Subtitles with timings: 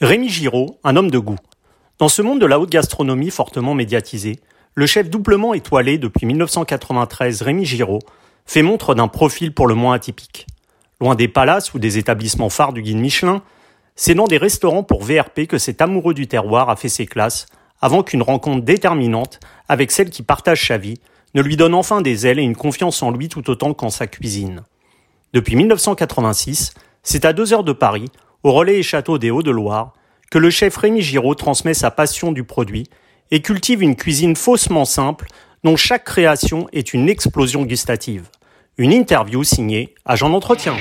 [0.00, 1.38] Rémi Giraud, un homme de goût.
[1.98, 4.40] Dans ce monde de la haute gastronomie fortement médiatisé,
[4.74, 8.00] le chef doublement étoilé depuis 1993 Rémi Giraud
[8.44, 10.48] fait montre d'un profil pour le moins atypique.
[11.00, 13.40] Loin des palaces ou des établissements phares du guide Michelin,
[13.94, 17.46] c'est dans des restaurants pour VRP que cet amoureux du terroir a fait ses classes
[17.80, 19.38] avant qu'une rencontre déterminante
[19.68, 20.98] avec celle qui partage sa vie
[21.34, 24.08] ne lui donne enfin des ailes et une confiance en lui tout autant qu'en sa
[24.08, 24.64] cuisine.
[25.32, 26.74] Depuis 1986,
[27.04, 28.10] c'est à deux heures de Paris,
[28.44, 29.94] au relais et château des Hauts-de-Loire,
[30.30, 32.84] que le chef Rémi Giraud transmet sa passion du produit
[33.30, 35.26] et cultive une cuisine faussement simple
[35.64, 38.28] dont chaque création est une explosion gustative.
[38.76, 40.76] Une interview signée Agent d'entretien.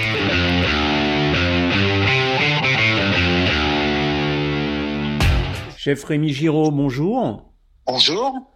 [5.77, 7.49] Chef Rémi Giraud, bonjour.
[7.87, 8.52] Bonjour.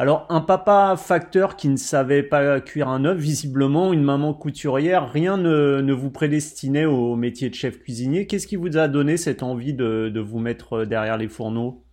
[0.00, 5.12] Alors, un papa facteur qui ne savait pas cuire un œuf, visiblement, une maman couturière,
[5.12, 8.26] rien ne, vous prédestinait au métier de chef cuisinier.
[8.26, 11.84] Qu'est-ce qui vous a donné cette envie de, vous mettre derrière les fourneaux?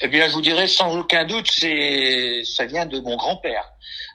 [0.00, 3.74] Eh bien, je vous dirais sans aucun doute, ça vient de mon grand-père.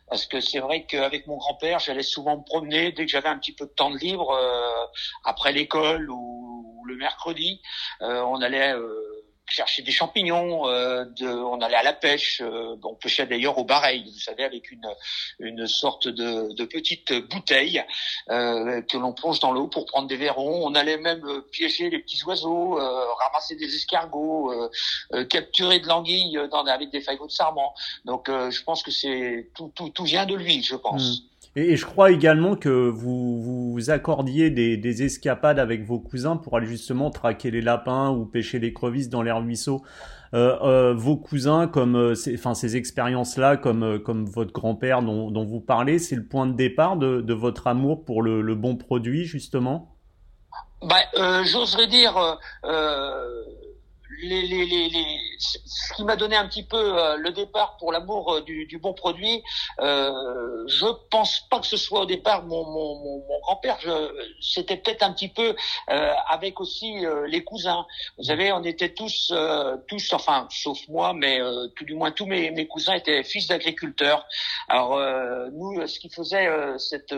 [0.10, 3.38] Parce que c'est vrai qu'avec mon grand-père, j'allais souvent me promener dès que j'avais un
[3.38, 4.86] petit peu de temps de libre, euh,
[5.24, 7.62] après l'école ou, le mercredi,
[8.02, 9.21] euh, on allait euh,
[9.52, 13.64] chercher des champignons, euh, de, on allait à la pêche, euh, on pêchait d'ailleurs au
[13.64, 14.88] bareil, vous savez, avec une,
[15.40, 17.84] une sorte de, de petite bouteille
[18.30, 20.66] euh, que l'on plonge dans l'eau pour prendre des verrons.
[20.66, 22.76] On allait même piéger les petits oiseaux,
[23.20, 24.54] ramasser des escargots,
[25.30, 27.74] capturer de l'anguille dans, avec des fagots de sarment.
[28.06, 31.20] Donc je pense que c'est tout, tout, tout vient de lui, je pense.
[31.20, 31.31] Hmm.
[31.56, 36.56] Et, je crois également que vous vous accordiez des, des, escapades avec vos cousins pour
[36.56, 39.84] aller justement traquer les lapins ou pêcher les crevisses dans les ruisseaux.
[40.34, 45.30] Euh, euh, vos cousins, comme euh, enfin ces expériences-là, comme euh, comme votre grand-père dont,
[45.30, 48.56] dont, vous parlez, c'est le point de départ de, de votre amour pour le, le
[48.56, 49.98] bon produit justement?
[50.82, 50.96] Bah,
[51.44, 52.40] j'oserais dire
[54.22, 58.34] les, les, les, ce qui m'a donné un petit peu euh, le départ pour l'amour
[58.34, 59.44] euh, du, du, bon produit,
[59.80, 60.12] euh,
[60.68, 63.78] je pense pas que ce soit au départ mon, mon, mon, grand-père.
[64.40, 65.56] C'était peut-être un petit peu
[65.90, 67.86] euh, avec aussi les cousins.
[68.18, 69.34] Vous savez, on était tous,
[69.88, 71.40] tous, enfin, sauf moi, mais
[71.76, 74.26] tout du moins tous mes, mes cousins étaient fils d'agriculteurs.
[74.68, 75.00] Alors
[75.52, 76.48] nous, ce qui faisait
[76.78, 77.16] cette,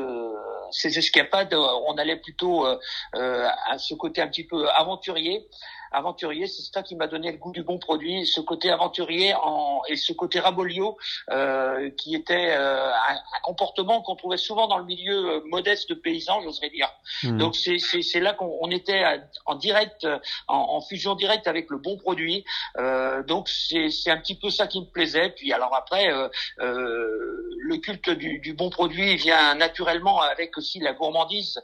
[0.72, 5.48] ces escapades, on allait plutôt à ce côté un petit peu aventurier
[5.94, 9.82] aventurier, c'est ça qui m'a donné le goût du bon produit, ce côté aventurier en,
[9.88, 10.98] et ce côté rabolio
[11.32, 15.96] euh, qui était euh, un, comportement qu'on trouvait souvent dans le milieu euh, modeste de
[15.96, 16.90] paysans, j'oserais dire.
[17.24, 17.38] Mmh.
[17.38, 19.04] Donc c'est là qu'on était
[19.46, 20.08] en direct,
[20.48, 22.44] en, en, fusion directe avec le bon produit.
[22.78, 25.30] Euh, donc c'est un petit peu ça qui me plaisait.
[25.30, 26.28] Puis alors après, euh,
[26.60, 31.62] euh, le culte du, du, bon produit vient naturellement avec aussi la gourmandise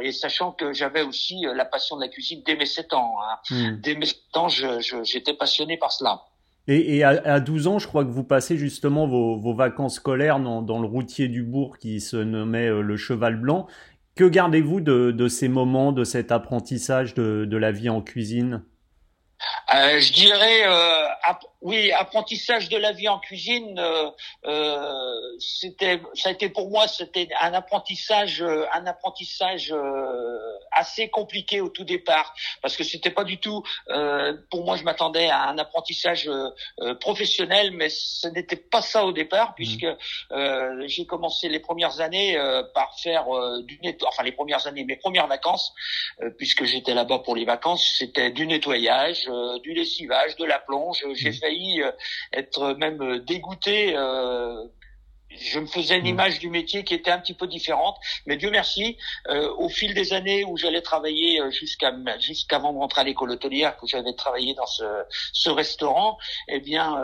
[0.00, 3.16] et sachant que j'avais aussi la passion de la cuisine dès mes 7 ans.
[3.22, 3.31] Hein.
[3.50, 6.22] Dès mes temps, j'étais passionné par cela.
[6.68, 10.86] Et, à, 12 ans, je crois que vous passez justement vos, vacances scolaires dans, le
[10.86, 13.66] routier du bourg qui se nommait euh, le Cheval Blanc.
[14.14, 18.62] Que gardez-vous de, ces moments, de cet apprentissage de la vie en cuisine?
[19.74, 21.06] Euh, je dirais, euh,
[21.62, 23.78] oui, apprentissage de la vie en cuisine.
[23.78, 24.10] Euh,
[24.46, 29.74] euh, c'était, ça a été pour moi, c'était un apprentissage, euh, un apprentissage
[30.72, 33.62] assez compliqué au tout départ, parce que c'était pas du tout.
[34.50, 36.30] pour moi, je m'attendais à un apprentissage
[37.00, 39.54] professionnel, mais ce n'était pas ça au départ, mmh.
[39.54, 39.86] puisque
[40.86, 42.36] j'ai commencé les premières années
[42.74, 43.26] par faire
[43.62, 45.72] du nettoyage, enfin les premières années, mes premières vacances,
[46.38, 51.04] puisque j'étais là-bas pour les vacances, c'était du nettoyage euh, du lessivage, de la plonge.
[51.14, 51.32] J'ai mmh.
[51.52, 51.90] Failli euh,
[52.32, 54.64] être même dégoûté euh,
[55.34, 56.08] je me faisais une mmh.
[56.08, 57.96] image du métier qui était un petit peu différente,
[58.26, 58.98] mais Dieu merci,
[59.30, 63.86] au fil des années où j'allais travailler jusqu'à jusqu'avant de rentrer à l'école hôtelière, que
[63.86, 64.84] j'avais travaillé dans ce,
[65.32, 66.18] ce restaurant,
[66.48, 67.02] eh bien,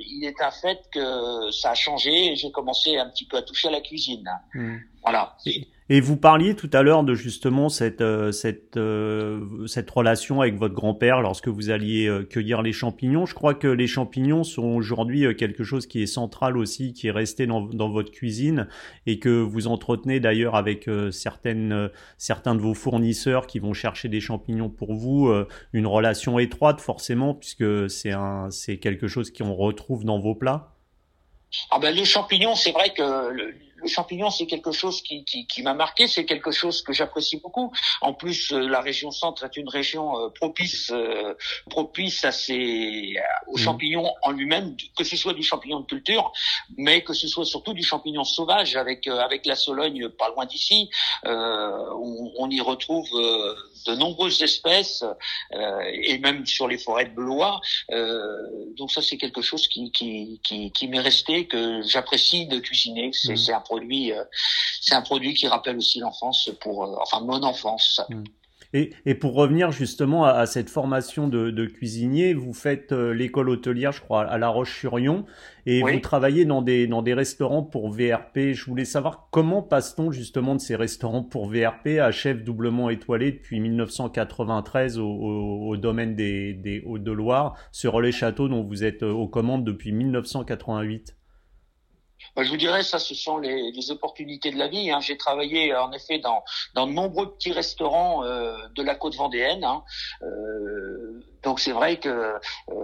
[0.00, 3.42] il est un fait que ça a changé et j'ai commencé un petit peu à
[3.42, 4.28] toucher à la cuisine.
[4.54, 4.78] Mmh.
[5.04, 5.36] Voilà.
[5.46, 5.68] Et
[6.00, 10.74] vous parliez tout à l'heure de justement cette euh, cette euh, cette relation avec votre
[10.74, 13.24] grand-père lorsque vous alliez euh, cueillir les champignons.
[13.24, 17.10] Je crois que les champignons sont aujourd'hui quelque chose qui est central aussi, qui est
[17.10, 18.68] resté dans, dans votre cuisine
[19.06, 24.20] et que vous entretenez d'ailleurs avec certaines certains de vos fournisseurs qui vont chercher des
[24.20, 25.32] champignons pour vous,
[25.72, 30.74] une relation étroite forcément puisque c'est un c'est quelque chose qu'on retrouve dans vos plats.
[31.70, 33.02] Ah ben les champignons, c'est vrai que
[33.86, 37.72] champignon, c'est quelque chose qui, qui, qui m'a marqué, c'est quelque chose que j'apprécie beaucoup.
[38.00, 41.34] En plus, euh, la région centre est une région euh, propice, euh,
[41.70, 43.16] propice à ces,
[43.46, 43.58] aux mmh.
[43.58, 46.32] champignons en lui-même, que ce soit du champignon de culture,
[46.76, 50.90] mais que ce soit surtout du champignon sauvage avec avec la Sologne pas loin d'ici.
[51.24, 53.08] On, on, y retrouve
[53.86, 55.04] de nombreuses espèces
[55.92, 57.60] et même sur les forêts de Blois.
[58.76, 63.10] donc ça, c'est quelque chose qui qui qui, qui m'est resté que j'apprécie de cuisiner.
[63.12, 63.36] C'est mmh.
[63.68, 64.12] Produit,
[64.80, 68.00] c'est un produit qui rappelle aussi l'enfance pour, enfin mon enfance.
[68.08, 68.24] Mmh.
[68.74, 73.48] Et, et, pour revenir justement à, cette formation de, de, cuisinier, vous faites euh, l'école
[73.48, 75.24] hôtelière, je crois, à La Roche-sur-Yon,
[75.64, 78.52] et vous travaillez dans des, dans des restaurants pour VRP.
[78.52, 83.32] Je voulais savoir comment passe-t-on justement de ces restaurants pour VRP à chef doublement étoilé
[83.32, 89.02] depuis 1993 au, au, au domaine des, des Hauts-de-Loire, ce relais château dont vous êtes
[89.02, 91.17] euh, aux commandes depuis 1988
[92.36, 94.90] bah, je vous dirais, ça, ce sont les, les opportunités de la vie.
[94.90, 95.00] Hein.
[95.00, 96.42] J'ai travaillé en effet dans,
[96.74, 99.64] dans de nombreux petits restaurants euh, de la côte vendéenne.
[99.64, 99.82] Hein.
[100.22, 102.38] Euh, donc c'est vrai que euh,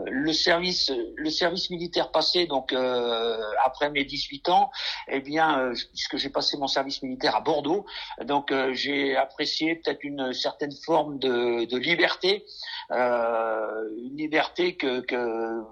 [0.06, 4.70] le service, le service militaire passé, donc euh, après mes 18 ans,
[5.08, 7.84] eh bien, euh, puisque j'ai passé mon service militaire à Bordeaux,
[8.24, 12.44] donc j'ai apprécié peut-être une certaine forme de, de liberté,
[12.90, 15.62] une liberté que, que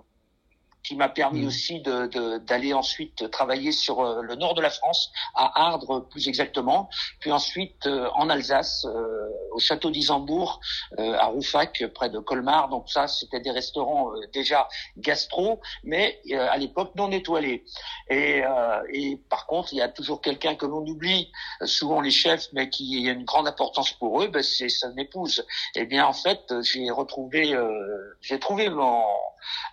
[0.82, 1.46] qui m'a permis mmh.
[1.46, 6.28] aussi d'aller de, ensuite travailler sur euh, le nord de la France, à Ardres plus
[6.28, 6.88] exactement,
[7.20, 10.60] puis ensuite euh, en Alsace, euh, au château d'Isambourg,
[10.98, 12.68] à Roufac, près de Colmar.
[12.68, 17.64] Donc ça, c'était des restaurants déjà gastro, mais à l'époque non étoilés.
[18.08, 18.42] Et,
[18.92, 21.30] et, par contre, il y a toujours quelqu'un que l'on oublie,
[21.64, 25.44] souvent les chefs, mais qui a une grande importance pour eux, ben, c'est son épouse.
[25.74, 27.54] Et eh bien en fait, j'ai retrouvé,
[28.20, 29.02] j'ai trouvé mon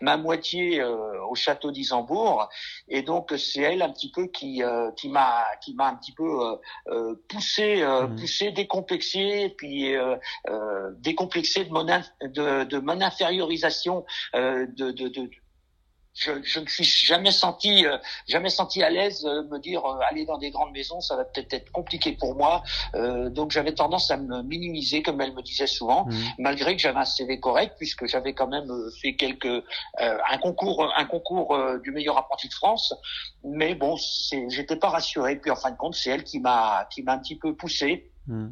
[0.01, 2.49] ma moitié euh, au château d'Isambourg
[2.87, 6.13] et donc c'est elle un petit peu qui euh, qui m'a qui m'a un petit
[6.13, 6.57] peu
[6.87, 8.15] euh, poussé mmh.
[8.15, 9.93] poussé décomplexé puis
[10.97, 15.29] décomplexé de mon de, de mon infériorisation de, de, de
[16.19, 19.99] je, je ne suis jamais senti euh, jamais senti à l'aise euh, me dire euh,
[20.09, 22.63] aller dans des grandes maisons ça va peut-être être compliqué pour moi
[23.29, 26.15] donc j'avais tendance à me minimiser comme elle me disait souvent mmh.
[26.39, 28.71] malgré que j'avais un CV correct puisque j'avais quand même
[29.01, 29.63] fait quelques
[29.97, 32.93] un concours un concours du meilleur apprenti de France
[33.43, 36.87] mais bon c'est j'étais pas rassuré puis en fin de compte c'est elle qui m'a
[36.91, 38.47] qui m'a un petit peu poussé mmh.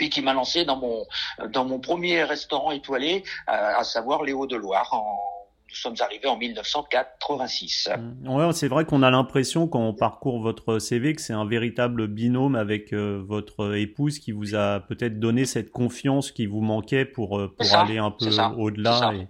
[0.00, 1.06] et qui m'a lancé dans mon
[1.50, 5.33] dans mon premier restaurant étoilé, à savoir Léo de Loire en
[5.68, 7.88] nous sommes arrivés en 1986.
[7.96, 8.28] Mmh.
[8.28, 12.06] Ouais, c'est vrai qu'on a l'impression quand on parcourt votre CV que c'est un véritable
[12.06, 17.04] binôme avec euh, votre épouse qui vous a peut-être donné cette confiance qui vous manquait
[17.04, 18.26] pour, euh, pour aller un peu
[18.56, 19.12] au-delà.
[19.14, 19.28] Et...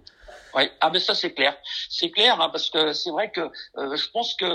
[0.55, 1.57] Oui, ah ben ça c'est clair,
[1.89, 4.45] c'est clair hein, parce que c'est vrai que euh, je pense que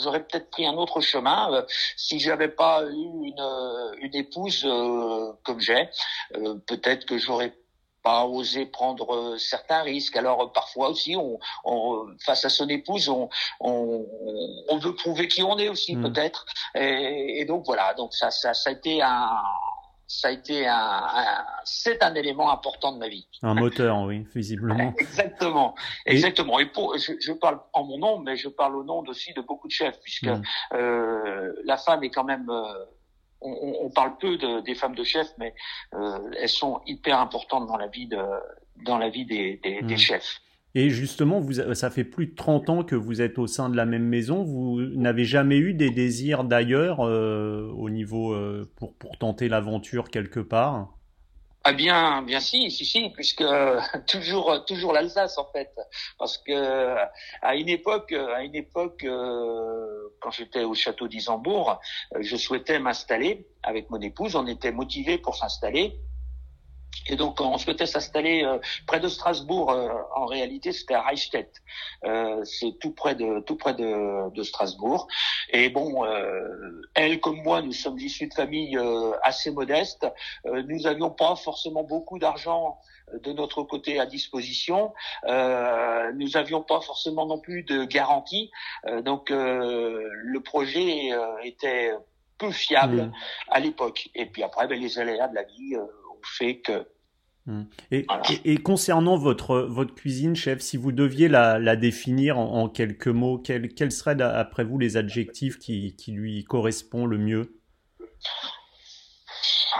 [0.00, 1.62] j'aurais peut-être pris un autre chemin euh,
[1.96, 3.44] si j'avais pas eu une,
[4.00, 4.62] une épouse
[5.42, 5.88] comme j'ai.
[6.66, 7.52] peut-être que j'aurais
[8.02, 10.16] pas oser prendre euh, certains risques.
[10.16, 13.28] Alors euh, parfois aussi, on, on, face à son épouse, on,
[13.60, 14.06] on,
[14.68, 16.02] on veut prouver qui on est aussi hmm.
[16.02, 16.46] peut-être.
[16.74, 19.42] Et, et, donc voilà, donc ça, ça, ça a été un
[20.10, 21.02] ça a été un,
[21.64, 23.28] c'est un élément important de ma vie.
[23.42, 24.94] Un moteur, oui, visiblement.
[24.98, 25.74] exactement,
[26.06, 26.58] exactement.
[26.58, 29.42] Et pour, je, je, parle en mon nom, mais je parle au nom aussi de
[29.42, 30.42] beaucoup de chefs, puisque hmm.
[30.72, 32.84] euh, la femme est quand même euh,
[33.40, 35.54] on, on, parle peu de, des femmes de chef, mais
[35.94, 38.18] euh, elles sont hyper importantes dans la vie de,
[38.84, 39.98] dans la vie des, des, des mmh.
[39.98, 40.40] chefs.
[40.74, 43.76] Et justement, vous, ça fait plus de 30 ans que vous êtes au sein de
[43.76, 44.44] la même maison.
[44.44, 50.10] Vous n'avez jamais eu des désirs d'ailleurs euh, au niveau euh, pour, pour tenter l'aventure
[50.10, 50.97] quelque part?
[51.68, 53.44] Ah bien, bien si, si, si, puisque
[54.06, 55.70] toujours, toujours l'Alsace en fait,
[56.18, 56.96] parce que
[57.42, 61.78] à une époque, à une époque, euh, quand j'étais au château d'Isambourg,
[62.18, 64.34] je souhaitais m'installer avec mon épouse.
[64.34, 66.00] On était motivés pour s'installer.
[67.06, 69.70] Et donc, on souhaitait s'installer euh, près de Strasbourg.
[69.70, 71.50] Euh, en réalité, c'était à Reichstätt.
[72.04, 75.08] Euh, c'est tout près de tout près de, de Strasbourg.
[75.50, 76.04] Et bon,
[76.94, 78.78] elle comme moi, nous sommes issus de familles
[79.22, 80.06] assez modestes.
[80.44, 82.78] nous n'avions pas forcément beaucoup d'argent
[83.12, 84.92] de notre côté à disposition.
[85.24, 88.50] Euh, nous n'avions pas forcément non plus de garantie.
[89.02, 91.10] donc, le projet
[91.42, 91.92] était
[92.36, 93.12] peu fiable mmh.
[93.48, 94.10] à l'époque.
[94.14, 95.76] Et puis après, ben, les aléas de la vie
[96.22, 96.86] fait que
[97.48, 97.62] Hmm.
[97.90, 98.06] Et,
[98.44, 103.38] et, concernant votre, votre cuisine, chef, si vous deviez la, la définir en, quelques mots,
[103.38, 107.58] quels, quels seraient après vous les adjectifs qui, qui lui correspondent le mieux?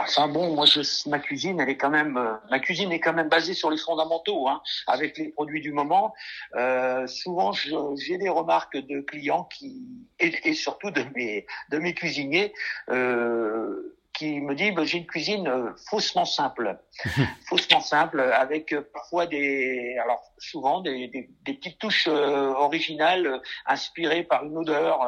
[0.01, 0.81] Enfin bon, moi je,
[1.11, 3.77] ma cuisine, elle est quand même, euh, ma cuisine est quand même basée sur les
[3.77, 6.15] fondamentaux, hein, avec les produits du moment.
[6.55, 9.85] Euh, souvent, j'ai des remarques de clients qui
[10.21, 12.55] et, et, surtout de mes de mes cuisiniers
[12.89, 16.79] euh, qui me dit bah, j'ai une cuisine euh, faussement simple,
[17.49, 24.25] faussement simple, avec euh, parfois des, alors souvent des, des, des petites touches originales inspirées
[24.25, 25.07] par une odeur,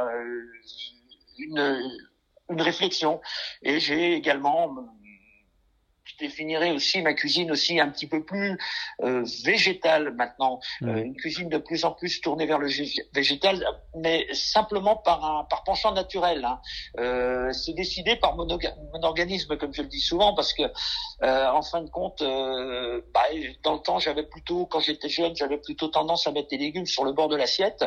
[1.39, 1.91] une
[2.51, 3.21] une réflexion.
[3.63, 4.75] Et j'ai également
[6.21, 8.59] définirais aussi ma cuisine aussi un petit peu plus
[9.03, 10.89] euh, végétale maintenant, mmh.
[10.89, 12.69] euh, une cuisine de plus en plus tournée vers le
[13.13, 16.45] végétal, mais simplement par un par penchant naturel.
[16.45, 16.61] Hein.
[16.99, 20.63] Euh, c'est décidé par mon, mon, organisme, comme je le dis souvent, parce que
[21.23, 23.21] euh, en fin de compte, euh, bah,
[23.63, 26.87] dans le temps, j'avais plutôt, quand j'étais jeune, j'avais plutôt tendance à mettre des légumes
[26.87, 27.85] sur le bord de l'assiette.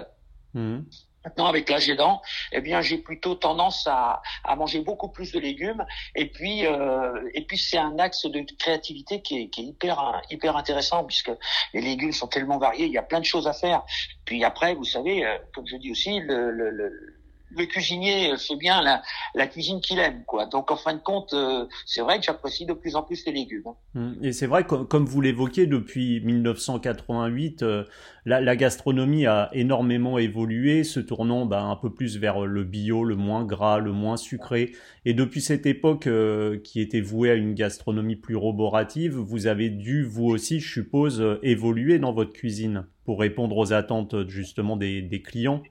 [0.54, 0.80] Mmh.
[1.26, 5.40] Maintenant, avec l'âge aidant, eh bien, j'ai plutôt tendance à, à, manger beaucoup plus de
[5.40, 5.86] légumes.
[6.16, 10.22] Et puis, euh, et puis, c'est un axe de créativité qui est, qui est, hyper,
[10.30, 11.32] hyper intéressant puisque
[11.74, 12.88] les légumes sont tellement variés.
[12.88, 13.84] Il y a plein de choses à faire.
[14.26, 17.13] Puis après, vous savez, euh, comme je dis aussi, le, le, le
[17.58, 19.02] le cuisinier fait bien la,
[19.36, 20.46] la cuisine qu'il aime, quoi.
[20.46, 23.32] Donc en fin de compte, euh, c'est vrai que j'apprécie de plus en plus les
[23.32, 23.64] légumes.
[23.96, 27.84] Hum, et c'est vrai, comme, comme vous l'évoquez, depuis 1988, euh,
[28.26, 33.04] la, la, gastronomie a énormément évolué, se tournant bah, un peu plus vers le bio,
[33.04, 34.72] le moins gras, le moins sucré.
[35.06, 39.70] Et depuis cette époque euh, qui était vouée à une gastronomie plus roborative, vous avez
[39.70, 45.02] dû, vous aussi, je suppose, évoluer dans votre cuisine pour répondre aux attentes justement des,
[45.02, 45.62] des clients.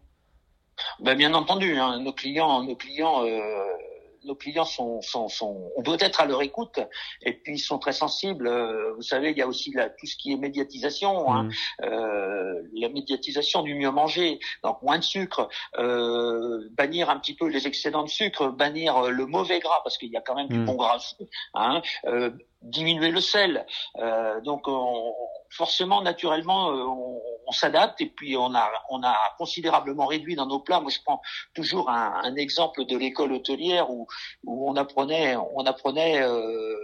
[1.01, 3.77] Ben, bien entendu, hein, nos clients, nos clients, euh,
[4.25, 6.81] nos clients sont, sont, sont, on doit être à leur écoute
[7.23, 8.47] et puis ils sont très sensibles.
[8.47, 11.51] Euh, vous savez, il y a aussi la, tout ce qui est médiatisation, hein, mmh.
[11.85, 15.49] euh, la médiatisation du mieux manger, donc moins de sucre,
[15.79, 20.11] euh, bannir un petit peu les excédents de sucre, bannir le mauvais gras parce qu'il
[20.11, 20.65] y a quand même du mmh.
[20.65, 21.15] bon gras,
[21.55, 22.31] hein, euh,
[22.63, 23.67] diminuer le sel.
[23.99, 25.15] Euh, donc on,
[25.51, 30.61] forcément, naturellement, on on s'adapte et puis on a on a considérablement réduit dans nos
[30.61, 30.81] plats.
[30.81, 31.21] Moi, je prends
[31.55, 34.07] toujours un, un exemple de l'école hôtelière où
[34.45, 36.77] où on apprenait on apprenait euh,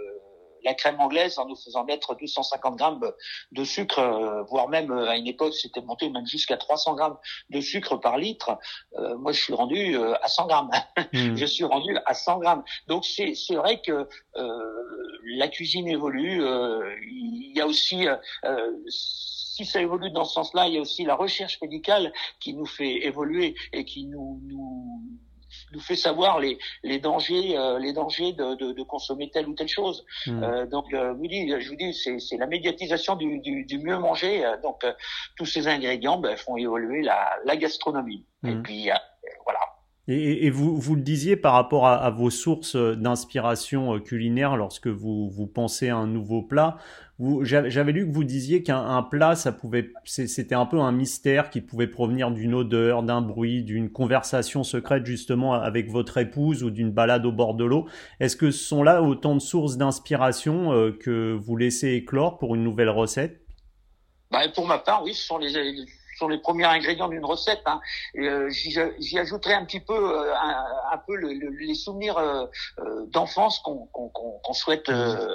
[0.63, 3.11] la crème anglaise en nous faisant mettre 250 grammes
[3.51, 7.17] de sucre, euh, voire même euh, à une époque c'était monté même jusqu'à 300 grammes
[7.49, 8.57] de sucre par litre.
[9.17, 10.71] moi, je suis rendu à 100 grammes.
[11.11, 11.35] Hmm.
[11.35, 12.63] je suis rendu à 100 grammes.
[12.87, 14.07] Donc c'est c'est vrai que
[15.23, 16.43] la cuisine évolue.
[17.01, 18.05] Il y a aussi
[19.59, 22.65] si ça évolue dans ce sens-là, il y a aussi la recherche médicale qui nous
[22.65, 25.01] fait évoluer et qui nous, nous,
[25.73, 29.53] nous fait savoir les, les dangers, euh, les dangers de, de, de, consommer telle ou
[29.53, 30.05] telle chose.
[30.25, 30.43] Hmm.
[30.43, 33.97] Euh, donc, euh, vous dis, je vous dis, c'est la médiatisation du, du, du mieux
[33.97, 34.45] manger.
[34.45, 34.93] Euh, donc, euh,
[35.37, 38.25] tous ces ingrédients ben, font évoluer la, la gastronomie.
[38.45, 38.63] Et hmm.
[38.63, 38.89] puis,
[39.43, 39.59] voilà.
[40.07, 44.87] Et, et, vous, vous le disiez par rapport à, à vos sources d'inspiration culinaire lorsque
[44.87, 46.77] vous, vous pensez à un nouveau plat.
[47.41, 51.59] J'avais lu que vous disiez qu'un plat, ça pouvait, c'était un peu un mystère qui
[51.59, 56.91] pouvait provenir d'une odeur, d'un bruit, d'une conversation secrète justement avec votre épouse ou d'une
[56.91, 57.87] balade au bord de l'eau.
[58.21, 62.55] Est-ce que ce sont là autant de sources d'inspiration euh, que vous laissez éclore pour
[62.55, 63.41] une nouvelle recette?
[64.31, 65.51] Bah, Pour ma part, oui, ce sont les,
[66.19, 67.63] sont les premiers ingrédients d'une recette.
[67.65, 67.81] Hein.
[68.17, 70.33] Euh, J'y ajouterai un petit peu, euh,
[70.91, 72.45] un, peu le, le, les souvenirs euh,
[72.79, 75.27] euh d'enfance qu'on qu'on souhaite euh,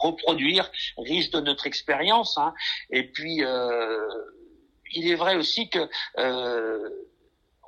[0.00, 2.38] reproduire, riche de notre expérience.
[2.38, 2.54] Hein.
[2.90, 3.98] Et puis, euh,
[4.92, 5.88] il est vrai aussi que
[6.18, 6.88] euh,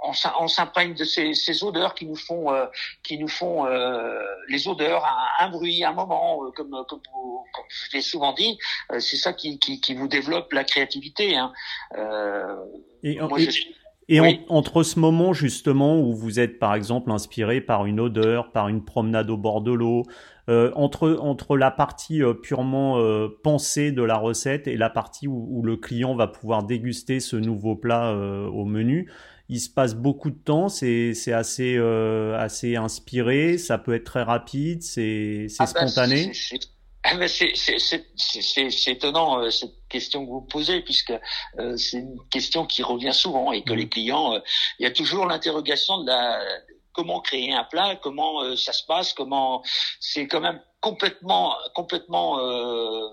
[0.04, 2.66] on s'imprègne de ces, ces, odeurs qui nous font, euh,
[3.02, 7.44] qui nous font euh, les odeurs, un, un, bruit, un moment, euh, comme, comme, vous,
[7.52, 8.58] comme, je l'ai souvent dit,
[8.98, 11.36] c'est ça qui, qui, qui, vous développe la créativité.
[11.36, 11.52] Hein.
[13.02, 13.74] et, moi, je suis...
[14.08, 18.68] Et entre ce moment justement où vous êtes par exemple inspiré par une odeur, par
[18.68, 20.02] une promenade au bord de l'eau,
[20.48, 25.28] euh, entre, entre la partie euh, purement euh, pensée de la recette et la partie
[25.28, 29.08] où, où, le client va pouvoir déguster ce nouveau plat euh, au menu,
[29.48, 34.22] il se passe beaucoup de temps, c'est assez, euh, assez inspiré, ça peut être très
[34.22, 36.32] rapide, c'est ah spontané.
[38.16, 41.12] C'est étonnant cette question que vous posez puisque
[41.58, 43.76] euh, c'est une question qui revient souvent et que mmh.
[43.76, 44.40] les clients,
[44.78, 46.40] il y a toujours l'interrogation de la
[46.92, 49.62] comment créer un plat, comment euh, ça se passe, comment
[50.00, 53.08] c'est quand même complètement complètement euh,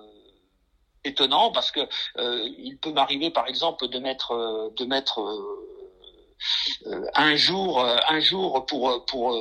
[1.03, 1.81] étonnant parce que
[2.17, 5.21] euh, il peut m'arriver par exemple de mettre de mettre
[7.13, 9.37] un jour un jour pour pour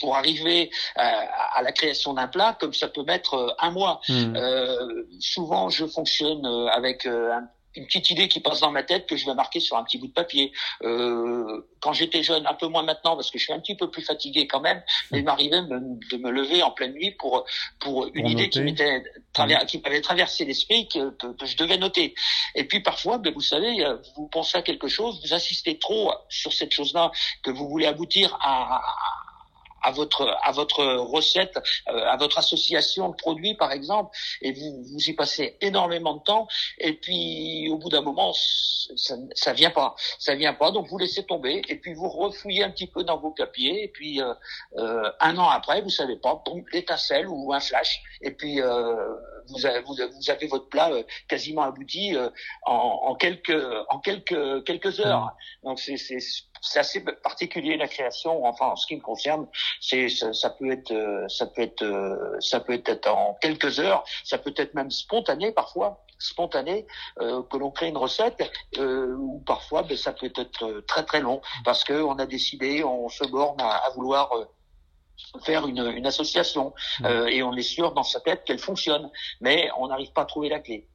[0.00, 4.00] pour arriver à, à la création d'un plat, comme ça peut mettre un mois.
[4.08, 4.36] Mmh.
[5.20, 9.26] souvent, je fonctionne avec un une petite idée qui passe dans ma tête que je
[9.26, 10.52] vais marquer sur un petit bout de papier.
[10.82, 13.90] Euh, quand j'étais jeune, un peu moins maintenant parce que je suis un petit peu
[13.90, 17.44] plus fatigué quand même, mais il m'arrivait de me lever en pleine nuit pour
[17.78, 19.02] pour une idée qui m'était
[19.66, 22.14] qui m'avait traversé l'esprit que, que, je devais noter.
[22.54, 23.84] Et puis parfois, ben, vous savez,
[24.16, 27.10] vous pensez à quelque chose, vous insistez trop sur cette chose-là
[27.42, 29.21] que vous voulez aboutir à à
[29.90, 31.58] votre à votre recette,
[31.88, 36.22] euh, à votre association de produits par exemple, et vous vous y passez énormément de
[36.22, 36.46] temps,
[36.78, 40.98] et puis au bout d'un moment ça, ça vient pas, ça vient pas, donc vous
[40.98, 44.34] laissez tomber, et puis vous refouillez un petit peu dans vos papiers, et puis euh,
[44.76, 48.60] euh, un an après vous savez pas, l'étincelle ou un flash, et puis
[49.48, 50.90] vous avez, vous, avez, votre plat
[51.28, 52.16] quasiment abouti
[52.66, 55.34] en, en, quelques en quelques quelques heures.
[55.62, 55.68] Mmh.
[55.68, 58.44] Donc c'est c'est assez particulier la création.
[58.44, 59.46] Enfin, en ce qui me concerne,
[59.80, 64.54] c'est ça, peut être ça peut être ça peut être en quelques heures, ça peut
[64.56, 66.86] être même spontané parfois spontané
[67.20, 71.20] euh, que l'on crée une recette euh, ou parfois ben, ça peut être très très
[71.20, 74.44] long parce que on a décidé on se borne à, vouloir euh,
[75.44, 76.72] faire une, une association.
[77.00, 77.04] Mmh.
[77.06, 79.10] euh, et on est sûr dans sa tête qu'elle fonctionne.
[79.40, 80.88] Mais on n'arrive pas à trouver la clé.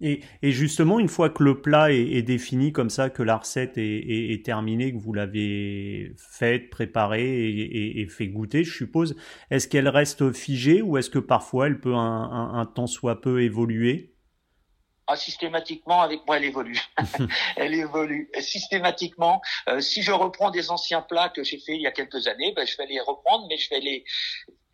[0.00, 3.38] Et, et, justement, une fois que le plat est, est défini comme ça, que la
[3.38, 8.74] recette est, est, est terminée, que vous l'avez faite, préparée et, et, fait goûter, je
[8.74, 9.16] suppose,
[9.50, 13.22] est-ce qu'elle reste figée ou est-ce que parfois elle peut un, un, un temps soit
[13.22, 14.15] peu évoluer?
[15.06, 16.80] Ah, systématiquement, avec moi, elle évolue.
[17.56, 19.40] elle évolue systématiquement.
[19.68, 22.52] Euh, si je reprends des anciens plats que j'ai fait il y a quelques années,
[22.54, 24.04] ben, je vais les reprendre, mais je vais les,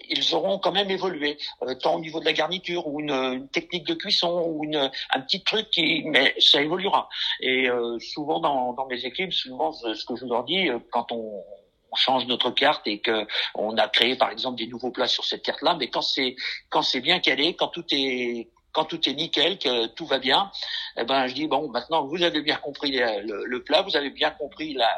[0.09, 3.87] ils auront quand même évolué, euh, tant au niveau de la garniture ou une, technique
[3.87, 7.09] de cuisson ou une, un petit truc qui, mais ça évoluera.
[7.41, 11.13] Et euh, souvent dans, dans mes équipes, souvent ce que je leur dis euh, quand
[11.13, 11.43] on,
[11.91, 15.25] on change notre carte et que on a créé par exemple des nouveaux plats sur
[15.25, 16.37] cette carte-là, mais quand c'est
[16.71, 20.51] quand c'est bien calé, quand tout est quand tout est nickel, que tout va bien,
[20.97, 24.11] eh ben je dis bon maintenant vous avez bien compris le, le plat, vous avez
[24.11, 24.89] bien compris la,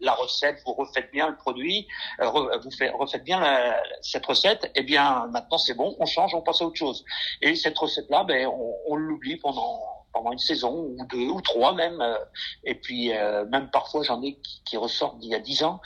[0.00, 1.86] la recette, vous refaites bien le produit,
[2.20, 6.34] euh, vous faites, refaites bien la, cette recette, eh bien maintenant c'est bon, on change,
[6.34, 7.04] on passe à autre chose.
[7.40, 9.80] Et cette recette-là, ben on, on l'oublie pendant
[10.12, 12.00] pendant une saison ou deux ou trois même.
[12.00, 12.16] Euh,
[12.64, 15.80] et puis euh, même parfois j'en ai qui, qui ressortent d'il y a dix ans.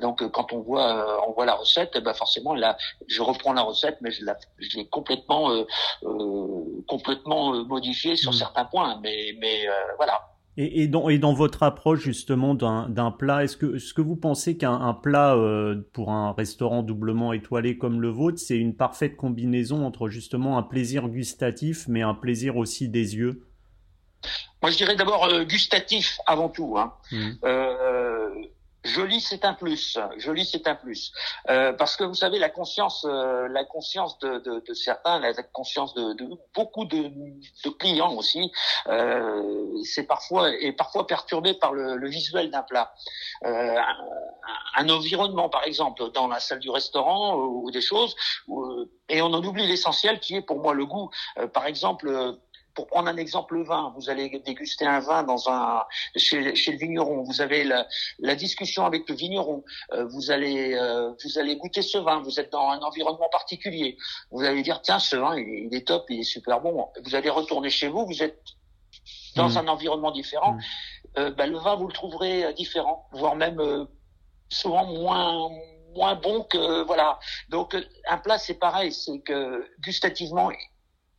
[0.00, 2.76] donc quand on voit on voit la recette, ben forcément là
[3.06, 4.24] je reprends la recette, mais je
[4.76, 5.50] l'ai complètement
[6.88, 8.34] complètement modifiée sur mmh.
[8.34, 8.98] certains points.
[9.02, 10.32] Mais mais voilà.
[10.58, 14.16] Et, et, dans, et dans votre approche justement d'un plat, est-ce que, est que vous
[14.16, 19.16] pensez qu'un plat euh, pour un restaurant doublement étoilé comme le vôtre, c'est une parfaite
[19.16, 23.46] combinaison entre justement un plaisir gustatif mais un plaisir aussi des yeux?
[24.62, 26.76] Moi je dirais d'abord euh, gustatif avant tout.
[26.78, 26.94] Hein.
[27.10, 27.30] Mmh.
[27.44, 28.12] Euh,
[28.84, 29.96] Joli, c'est un plus.
[30.16, 31.12] Joli, c'est un plus.
[31.48, 35.32] Euh, parce que vous savez, la conscience, euh, la conscience de, de, de, certains, la
[35.34, 37.10] conscience de, de beaucoup de,
[37.64, 38.50] de, clients aussi,
[38.88, 42.92] euh, c'est parfois est parfois perturbé par le, le visuel d'un plat.
[43.44, 48.16] Euh, un, un, environnement, par exemple, dans la salle du restaurant ou, ou des choses,
[49.08, 51.10] et on en oublie l'essentiel qui est pour moi le goût.
[51.52, 52.36] Par exemple
[52.74, 55.84] pour prendre un exemple, le vin, vous allez déguster un vin dans un
[56.16, 57.22] chez, chez le vigneron.
[57.22, 57.86] Vous avez la,
[58.18, 59.64] la, discussion avec le vigneron.
[59.92, 62.20] Euh, vous allez euh, vous allez goûter ce vin.
[62.22, 63.96] Vous êtes dans un environnement particulier.
[64.30, 66.88] Vous allez dire tiens ce vin il, est top, il est super bon.
[67.04, 68.06] Vous allez retourner chez vous.
[68.06, 68.42] Vous êtes
[69.36, 69.58] dans mmh.
[69.58, 70.52] un environnement différent.
[70.52, 70.60] Mmh.
[71.18, 73.84] Euh, bah, le vin vous le trouverez différent, voire même euh,
[74.48, 75.50] souvent moins
[75.94, 77.18] moins bon que voilà.
[77.50, 77.76] Donc
[78.08, 80.50] un plat c'est pareil, c'est que gustativement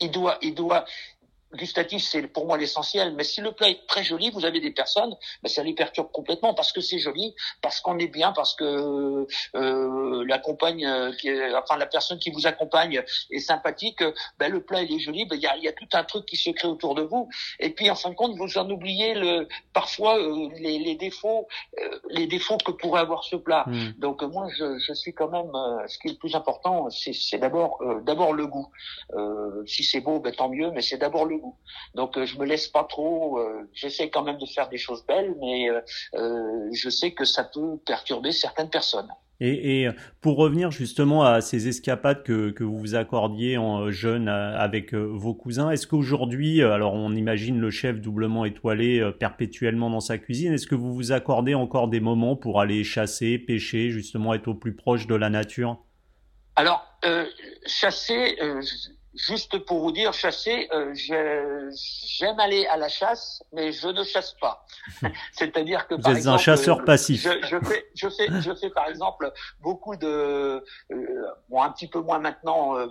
[0.03, 0.85] il doit, il doit,
[1.55, 3.13] gustatif, c'est pour moi l'essentiel.
[3.15, 6.11] Mais si le plat est très joli, vous avez des personnes, ben, ça les perturbe
[6.11, 11.13] complètement parce que c'est joli, parce qu'on est bien, parce que euh, la compagne, euh,
[11.13, 14.03] qui est, enfin la personne qui vous accompagne est sympathique.
[14.39, 16.25] Ben, le plat il est joli, ben, il y, a, y, a, tout un truc
[16.25, 17.29] qui se crée autour de vous.
[17.59, 21.47] Et puis en fin de compte, vous en oubliez le, parfois euh, les, les, défauts,
[21.79, 23.65] euh, les défauts que pourrait avoir ce plat.
[23.67, 23.91] Hmm.
[23.97, 25.51] Donc moi, je, je, suis quand même,
[25.87, 28.67] ce qui est le plus important, c'est d'abord d'abord le goût.
[29.65, 31.57] si c'est beau, ben, tant mieux, mais c'est d'abord le goût.
[31.95, 33.39] Donc euh, je me laisse pas trop.
[33.39, 37.43] Euh, j'essaie quand même de faire des choses belles, mais euh, je sais que ça
[37.43, 39.09] peut perturber certaines personnes.
[39.39, 39.89] Et, et,
[40.21, 45.33] pour revenir justement à ces escapades que, que vous vous accordiez en jeune avec vos
[45.33, 50.67] cousins, est-ce qu'aujourd'hui, alors on imagine le chef doublement étoilé perpétuellement dans sa cuisine, est-ce
[50.67, 54.75] que vous vous accordez encore des moments pour aller chasser, pêcher, justement être au plus
[54.75, 55.77] proche de la nature?
[56.55, 57.25] Alors, euh,
[57.65, 58.61] chasser, euh,
[59.13, 64.33] juste pour vous dire, chasser, euh, j'aime aller à la chasse, mais je ne chasse
[64.39, 64.65] pas.
[65.33, 67.23] C'est-à-dire que vous êtes un chasseur passif.
[67.23, 71.87] Je, je, fais, je fais, je fais par exemple beaucoup de, euh, bon, un petit
[71.87, 72.77] peu moins maintenant.
[72.77, 72.87] Euh,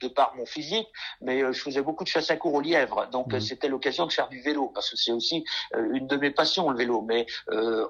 [0.00, 0.88] de par mon physique,
[1.20, 3.40] mais je faisais beaucoup de chasse à cours aux lièvres, donc mmh.
[3.40, 5.44] c'était l'occasion de faire du vélo parce que c'est aussi
[5.92, 7.02] une de mes passions le vélo.
[7.02, 7.26] Mais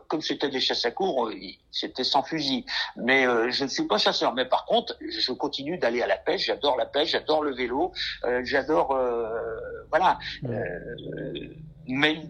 [0.08, 1.30] comme c'était des chasses à cours,
[1.70, 2.64] c'était sans fusil.
[2.96, 4.34] Mais je ne suis pas chasseur.
[4.34, 6.46] Mais par contre, je continue d'aller à la pêche.
[6.46, 7.92] J'adore la pêche, j'adore le vélo,
[8.42, 8.98] j'adore
[9.90, 10.18] voilà.
[10.42, 10.48] Mmh.
[11.88, 12.22] mais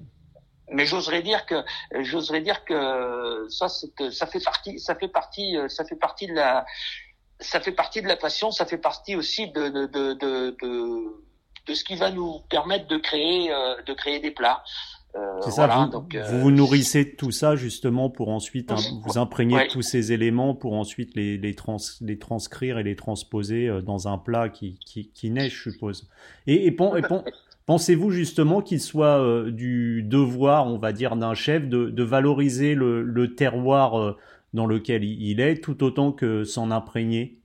[0.69, 1.55] mais j'oserais dire que
[2.01, 6.35] j'oserais dire que ça c'est ça fait partie ça fait partie ça fait partie de
[6.35, 6.67] la
[7.41, 10.57] ça fait partie de la passion ça fait partie aussi de de de de,
[11.67, 14.63] de, ce qui va nous permettre de créer euh, de créer des plats.
[15.15, 18.71] Euh, c'est ça, vous, donc, euh, vous, vous nourrissez de tout ça justement pour ensuite
[18.71, 22.83] hein, vous imprégner de tous ces éléments pour ensuite les, les, trans, les transcrire et
[22.83, 26.07] les transposer dans un plat qui, qui, qui naît, je suppose.
[26.47, 27.03] Et, et, et,
[27.67, 33.35] Pensez-vous justement qu'il soit euh, du devoir, on va dire, d'un chef de, valoriser le,
[33.35, 34.17] terroir euh,
[34.53, 37.41] dans lequel il est, tout autant que s'en imprégner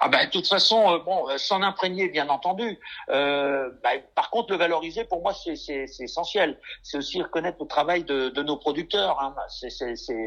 [0.00, 2.78] ah ben, de toute façon, euh, bon, s'en imprégner, bien entendu.
[3.08, 3.72] Ben,
[4.14, 6.60] par contre, le valoriser, pour moi, c'est essentiel.
[6.84, 9.20] C'est aussi reconnaître le travail de, nos producteurs.
[9.20, 9.34] Hein.
[9.48, 9.70] C'est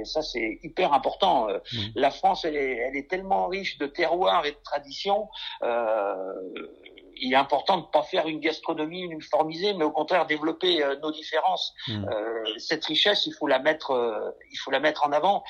[0.03, 1.47] ça, c'est hyper important.
[1.47, 1.77] Mmh.
[1.95, 5.29] La France, elle est, elle est tellement riche de terroirs et de traditions
[7.21, 10.95] il est important de ne pas faire une gastronomie uniformisée, mais au contraire développer euh,
[11.01, 11.73] nos différences.
[11.87, 12.05] Mmh.
[12.05, 15.43] Euh, cette richesse, il faut la mettre, euh, il faut la mettre en avant.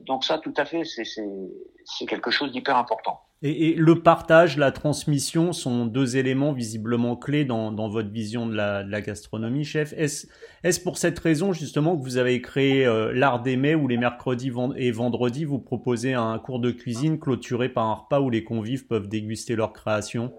[0.00, 3.20] donc ça, tout à fait, c'est quelque chose d'hyper important.
[3.42, 8.54] Et, le partage, la transmission sont deux éléments visiblement clés dans, dans votre vision de
[8.54, 9.92] la, de la gastronomie, chef.
[9.92, 10.26] Est-ce
[10.62, 14.50] est pour cette raison justement que vous avez créé l'art des mets où les mercredis
[14.76, 18.86] et vendredis vous proposez un cours de cuisine clôturé par un repas où les convives
[18.86, 20.32] peuvent déguster leur création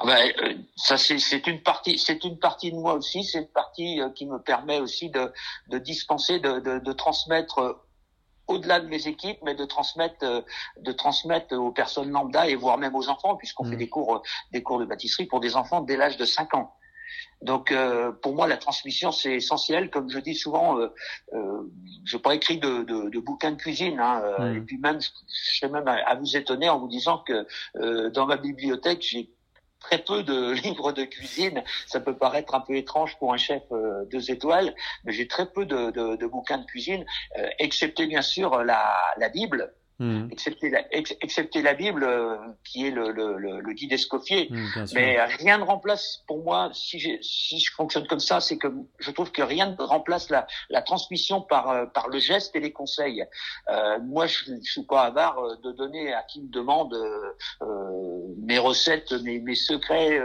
[0.00, 3.24] ah ben, euh, ça c'est une partie, c'est une partie de moi aussi.
[3.24, 5.32] C'est une partie euh, qui me permet aussi de,
[5.70, 7.72] de dispenser, de, de, de transmettre euh,
[8.46, 10.44] au-delà de mes équipes, mais de transmettre,
[10.80, 13.78] de transmettre aux personnes lambda et voire même aux enfants, puisqu'on fait mmh.
[13.78, 16.74] des cours, des cours de pâtisserie pour des enfants dès l'âge de 5 ans.
[17.42, 17.74] Donc
[18.22, 19.90] pour moi la transmission c'est essentiel.
[19.90, 20.88] Comme je dis souvent, euh,
[21.34, 21.70] euh,
[22.04, 24.00] je n'ai pas écrit de, de, de, bouquins de cuisine.
[24.00, 24.56] Hein, mmh.
[24.56, 25.08] Et puis même, je
[25.58, 29.30] serais même à, vous étonner en vous disant que dans ma bibliothèque j'ai
[29.80, 31.62] très peu de livres de cuisine.
[31.86, 35.50] Ça peut paraître un peu étrange pour un chef euh, deux étoiles, mais j'ai très
[35.50, 37.04] peu de, bouquins de cuisine,
[37.38, 40.28] euh, excepté bien sûr la Bible Mmh.
[40.30, 44.48] Excepté, la, excepté la Bible, euh, qui est le, le, le, guide Escoffier.
[44.48, 48.68] Mmh, Mais rien ne remplace, pour moi, si, si je fonctionne comme ça, c'est que
[49.00, 52.60] je trouve que rien ne remplace la, la transmission par, euh, par le geste et
[52.60, 53.24] les conseils.
[53.70, 58.34] Euh, moi, je ne suis pas avare euh, de donner à qui me demande euh,
[58.38, 60.20] mes recettes, mes, mes secrets.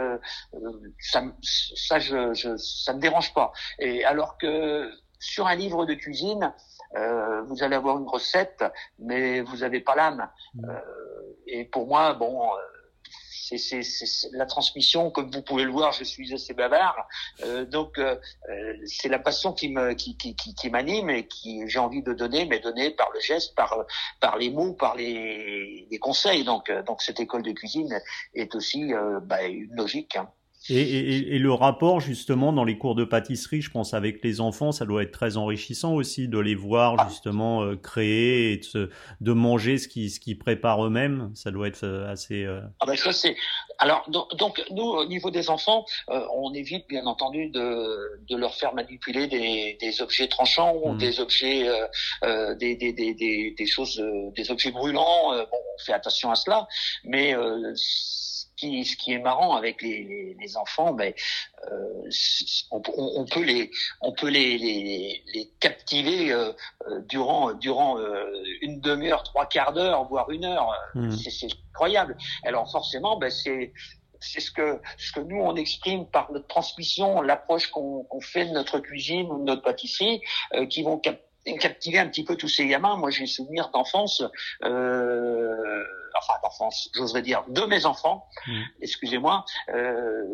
[1.00, 3.52] ça, ça, je, je, ça me dérange pas.
[3.80, 6.52] Et alors que sur un livre de cuisine,
[6.96, 8.64] euh, vous allez avoir une recette,
[8.98, 10.28] mais vous n'avez pas l'âme.
[10.54, 10.70] Mm.
[10.70, 10.80] Euh,
[11.46, 12.58] et pour moi, bon, euh,
[13.56, 13.82] c'est
[14.32, 17.06] la transmission, comme vous pouvez le voir, je suis assez bavard,
[17.42, 18.16] euh, donc euh,
[18.86, 22.46] c'est la passion qui me qui qui, qui, m'anime et qui j'ai envie de donner,
[22.46, 23.84] mais donner par le geste, par
[24.20, 26.44] par les mots, par les, les conseils.
[26.44, 28.00] Donc donc cette école de cuisine
[28.34, 30.16] est aussi bah, une logique.
[30.16, 30.30] Hein.
[30.70, 34.40] Et, et, et, le rapport justement dans les cours de pâtisserie, je pense avec les
[34.40, 37.06] enfants, ça doit être très enrichissant aussi de les voir ah.
[37.10, 41.30] justement euh, créer et de, de, manger ce qu'ils ce qu'ils préparent eux-mêmes.
[41.34, 42.44] Ça doit être euh, assez.
[42.44, 42.62] Euh...
[42.80, 43.36] Ah ben ça c'est.
[43.78, 48.36] Alors donc, donc, nous au niveau des enfants, euh, on évite bien entendu de, de
[48.36, 50.98] leur faire manipuler des, des objets tranchants ou mmh.
[50.98, 51.68] des objets
[52.58, 54.02] des, des, des, des, choses
[54.34, 55.32] des objets brûlants.
[55.32, 56.66] bon, on fait attention à cela,
[57.04, 57.34] mais
[58.56, 61.12] qui, ce qui est marrant avec les, les, les enfants, ben,
[61.70, 62.10] euh,
[62.70, 66.52] on, on, peut les, on peut les, les, les captiver euh,
[66.88, 68.26] euh durant, durant euh,
[68.62, 70.70] une demi-heure, trois quarts d'heure, voire une heure.
[70.94, 71.10] Mmh.
[71.12, 72.16] C'est incroyable.
[72.44, 73.72] Alors forcément, ben, c'est
[74.20, 78.46] c'est ce que ce que nous on exprime par notre transmission, l'approche qu'on qu'on fait
[78.46, 80.22] de notre cuisine ou de notre pâtisserie,
[80.54, 81.20] euh, qui vont cap
[81.60, 82.96] captiver un petit peu tous ces gamins.
[82.96, 84.22] Moi, j'ai souvenir d'enfance.
[84.62, 85.84] Euh,
[86.16, 88.62] enfin d'enfance, j'oserais dire, de mes enfants, mmh.
[88.80, 90.24] excusez-moi, euh,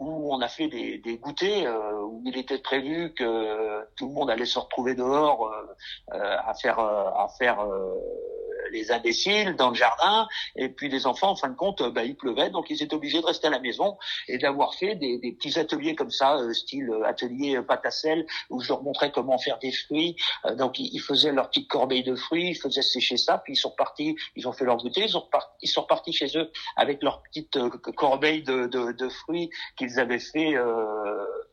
[0.00, 4.14] où on a fait des, des goûters euh, où il était prévu que tout le
[4.14, 5.66] monde allait se retrouver dehors euh,
[6.14, 7.58] euh à faire à faire
[8.70, 12.16] les imbéciles dans le jardin, et puis les enfants, en fin de compte, bah, il
[12.16, 13.96] pleuvait, donc ils étaient obligés de rester à la maison
[14.28, 17.86] et d'avoir fait des, des, petits ateliers comme ça, euh, style euh, atelier euh, pâte
[17.86, 20.16] à sel, où je leur montrais comment faire des fruits.
[20.56, 23.70] donc ils, faisaient leur petite corbeille de fruits, ils faisaient sécher ça, puis ils sont
[23.70, 27.02] repartis, ils ont fait leur goûter, ils, ont reparti, ils sont repartis chez eux avec
[27.02, 27.58] leur petite
[27.96, 30.54] corbeille de, de, de fruits qu'ils avaient fait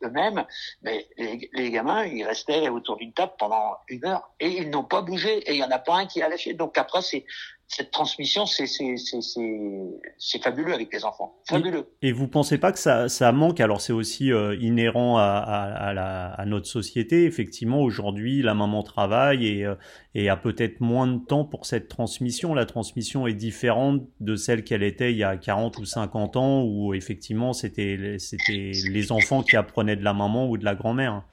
[0.03, 0.45] eux-mêmes.
[0.81, 4.83] Mais les, les, gamins, ils restaient autour d'une table pendant une heure et ils n'ont
[4.83, 6.53] pas bougé et il y en a pas un qui a lâché.
[6.53, 7.25] Donc après c'est
[7.67, 11.87] cette transmission, c'est c'est fabuleux avec les enfants, fabuleux.
[12.03, 13.59] Et, vous pensez pas que ça, ça manque?
[13.59, 17.25] Alors c'est aussi euh, inhérent à, à, la, à, notre société.
[17.25, 19.75] Effectivement, aujourd'hui, la maman travaille et, euh,
[20.13, 22.53] et a peut-être moins de temps pour cette transmission.
[22.53, 26.63] La transmission est différente de celle qu'elle était il y a 40 ou 50 ans,
[26.63, 31.23] où effectivement c'était c'était les enfants qui apprenaient de la maman ou de la grand-mère.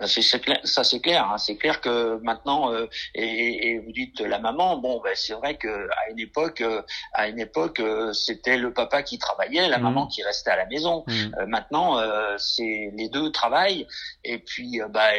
[0.00, 1.30] Ben, c'est clair, ça c'est clair.
[1.30, 1.36] Hein.
[1.36, 4.78] C'est clair que maintenant, euh, et, et, vous dites la maman.
[4.78, 6.80] Bon, ben, c'est vrai que à une époque, euh,
[7.12, 9.82] à une époque, euh, c'était le papa qui travaillait, la mmh.
[9.82, 11.04] maman qui restait à la maison.
[11.06, 11.44] Mmh.
[11.46, 12.00] maintenant,
[12.38, 13.86] c'est les deux travaillent
[14.24, 15.10] et puis, bah,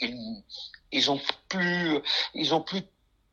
[0.00, 0.42] ils,
[0.92, 1.98] ils ont plus,
[2.34, 2.82] ils ont plus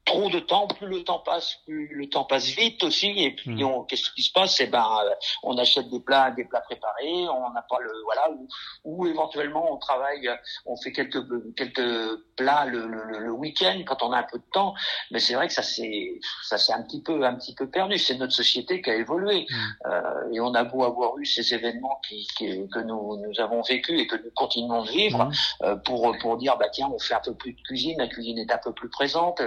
[0.05, 3.09] trop de temps, plus le temps passe, plus le temps passe vite aussi.
[3.23, 3.85] Et puis, hmm.
[3.87, 4.59] qu'est-ce qui se passe?
[4.59, 7.27] Eh ben, euh, on achète des plats, des plats préparés.
[7.29, 8.47] On n'a pas le voilà, ou,
[8.83, 10.29] ou, éventuellement on travaille,
[10.65, 11.23] on fait quelques
[11.55, 14.73] quelques plats le, le, le week-end quand on a un peu de temps.
[15.11, 17.97] Mais c'est vrai que ça c'est ça c'est un petit peu un petit peu perdu.
[17.97, 19.45] C'est notre société qui a évolué.
[19.49, 19.87] Hmm.
[19.87, 23.61] Euh, et on a beau avoir eu ces événements qui, qui que nous nous avons
[23.61, 25.31] vécu et que nous continuons de vivre hmm.
[25.63, 28.39] euh, pour pour dire bah tiens on fait un peu plus de cuisine, la cuisine
[28.39, 29.41] est un peu plus présente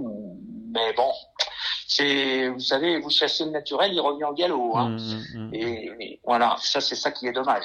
[0.00, 1.10] mais bon,
[1.86, 4.76] c'est, vous savez, vous chassez le naturel, il revient au galop.
[4.76, 4.90] Hein.
[4.90, 5.54] Mmh, mmh, mmh.
[5.54, 7.64] et, voilà, ça c'est ça qui est dommage.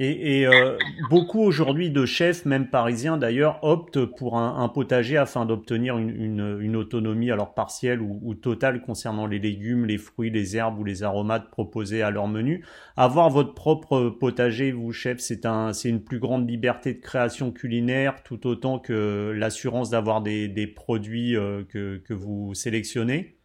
[0.00, 0.78] Et, et euh,
[1.10, 6.58] beaucoup aujourd'hui de chefs, même parisiens d'ailleurs, optent pour un, potager afin d'obtenir une, une,
[6.60, 10.84] une, autonomie alors partielle ou, ou, totale concernant les légumes, les fruits, les herbes ou
[10.84, 12.64] les aromates proposés à leur menu.
[12.96, 17.50] Avoir votre propre potager, vous chef, c'est un, c'est une plus grande liberté de création
[17.50, 23.36] culinaire, tout autant que l'assurance d'avoir des, des produits euh, que, que vous sélectionnez.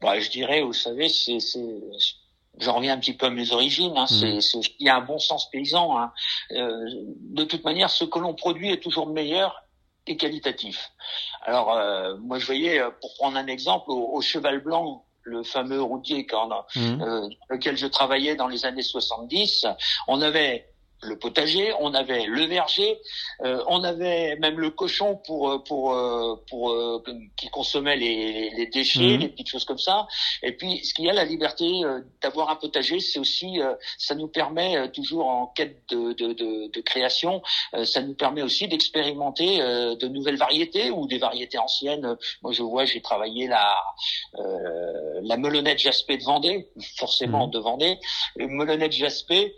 [0.00, 1.38] Bah, je dirais, vous savez, c'est
[2.58, 3.94] j'en reviens un petit peu à mes origines.
[3.96, 4.40] Hein, mmh.
[4.40, 5.98] c'est, il y a un bon sens paysan.
[5.98, 6.12] Hein.
[6.52, 6.84] Euh,
[7.20, 9.64] de toute manière, ce que l'on produit est toujours meilleur
[10.06, 10.92] et qualitatif.
[11.42, 15.80] Alors, euh, moi, je voyais, euh, pour prendre un exemple, au, Cheval Blanc, le fameux
[15.80, 17.02] routier quand, mmh.
[17.02, 19.66] euh, lequel je travaillais dans les années 70,
[20.06, 20.68] on avait
[21.02, 22.98] le potager, on avait le verger,
[23.42, 26.74] euh, on avait même le cochon pour euh, pour euh, pour,
[27.36, 29.20] qui consommait les, les déchets, mhm.
[29.20, 30.06] les petites choses comme ça.
[30.42, 31.82] Et puis ce qu'il y a la liberté
[32.22, 33.58] d'avoir un potager, c'est aussi
[33.98, 37.42] ça nous permet toujours en quête de de, de, de création,
[37.84, 42.16] ça nous permet aussi d'expérimenter de nouvelles variétés ou des variétés anciennes.
[42.42, 43.74] Moi je vois, j'ai travaillé la
[45.22, 47.52] la melonnette jaspé de Vendée, forcément mhm.
[47.52, 47.98] de Vendée,
[48.36, 49.54] le melonnette jaspé.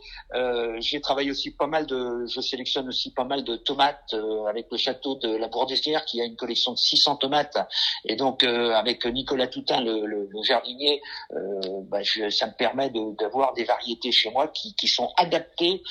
[0.81, 4.77] j'ai travaillé pas mal de, je sélectionne aussi pas mal de tomates euh, avec le
[4.77, 7.57] château de la Bourdessière qui a une collection de 600 tomates.
[8.05, 11.01] Et donc euh, avec Nicolas Toutin le, jardinier,
[11.33, 15.83] euh, bah, ça me permet d'avoir des variétés chez moi qui, qui sont adaptées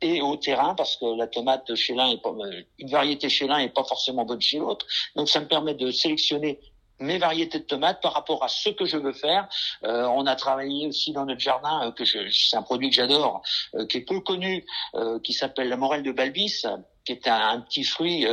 [0.00, 2.34] et au terrain parce que la tomate chez l'un est pas
[2.78, 4.86] une variété chez l'un est pas forcément bonne chez l'autre.
[5.14, 6.60] Donc ça me permet de sélectionner
[7.00, 9.48] mes variétés de tomates par rapport à ce que je veux faire.
[9.84, 13.42] Euh, on a travaillé aussi dans notre jardin, euh, que c'est un produit que j'adore,
[13.74, 14.64] euh, qui est peu connu,
[15.22, 16.64] qui s'appelle la morelle de Balbis,
[17.04, 18.26] qui est un, petit fruit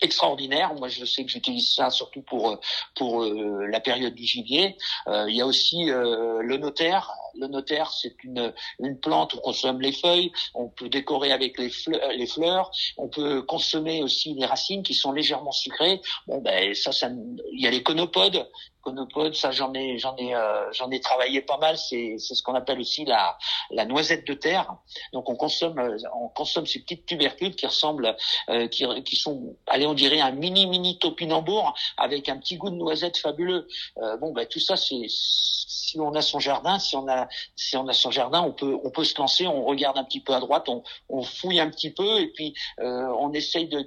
[0.00, 0.74] extraordinaire.
[0.74, 2.58] Moi, je sais que j'utilise ça surtout pour
[2.94, 4.76] pour la période du gibier.
[5.06, 9.92] il y a aussi le notaire le notaire, c'est une, une plante, on consomme les
[9.92, 14.82] feuilles, on peut décorer avec les fleurs, les fleurs, on peut consommer aussi les racines
[14.82, 16.00] qui sont légèrement sucrées.
[16.26, 17.08] Bon, ben ça, ça
[17.52, 18.48] il y a les conopodes.
[18.82, 21.76] Conopodes, ça j'en ai, j'en ai, euh, j'en ai travaillé pas mal.
[21.76, 23.36] C'est, c'est ce qu'on appelle aussi la,
[23.70, 24.74] la noisette de terre.
[25.12, 25.78] Donc on consomme,
[26.14, 28.16] on consomme ces petites tubercules qui ressemblent,
[28.48, 32.70] euh, qui, qui sont, allez, on dirait un mini mini topinambour avec un petit goût
[32.70, 33.68] de noisette fabuleux.
[33.98, 37.19] Euh, bon, ben tout ça, c'est si on a son jardin, si on a
[37.56, 40.20] si on a son jardin, on peut on peut se lancer, on regarde un petit
[40.20, 43.86] peu à droite, on, fouille un petit peu et puis euh, on essaye de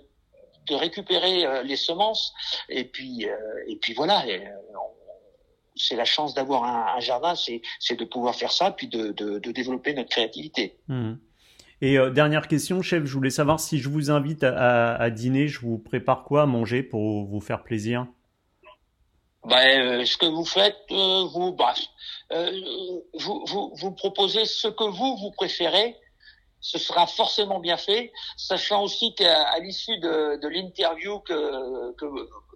[0.72, 2.34] récupérer euh, les semences
[2.70, 3.36] et puis euh,
[3.68, 4.24] et puis voilà.
[5.76, 7.62] c'est la chance d'avoir un, jardin, c'est
[7.96, 10.78] de pouvoir faire ça puis de de, développer notre créativité.
[10.88, 11.14] Mmh.
[11.82, 15.78] Et dernière question, chef, je voulais savoir si je vous invite à, dîner, je vous
[15.78, 18.08] prépare quoi à manger pour vous faire plaisir?
[19.46, 21.74] Ben, ce que vous faites, euh, vous, bah,
[22.32, 22.52] euh,
[23.20, 25.96] vous, vous, vous proposez ce que vous, vous préférez.
[26.62, 32.06] Ce sera forcément bien fait, sachant aussi qu'à l'issue de, de l'interview que, que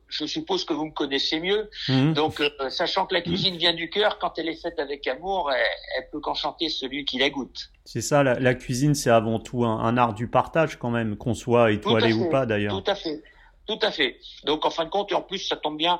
[0.07, 1.69] je suppose que vous me connaissez mieux.
[1.89, 2.13] Mhm.
[2.13, 5.61] Donc, sachant que la cuisine vient du cœur, quand elle est faite avec amour, elle,
[5.97, 7.69] elle peut qu'enchanter celui qui la goûte.
[7.83, 11.17] C'est ça, la, la cuisine, c'est avant tout un, un, art du partage quand même,
[11.17, 12.81] qu'on soit étoilé ou pas d'ailleurs.
[12.81, 13.21] Tout à fait.
[13.67, 14.17] Tout à fait.
[14.45, 15.99] Donc en fin de compte, et en plus ça tombe bien,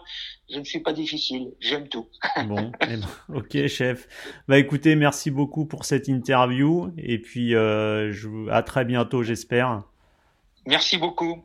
[0.50, 2.08] je ne suis pas difficile, j'aime tout.
[2.46, 4.08] bon, eh ben, ok chef.
[4.48, 9.84] Bah écoutez, merci beaucoup pour cette interview et puis euh, je, à très bientôt j'espère.
[10.66, 11.44] Merci beaucoup.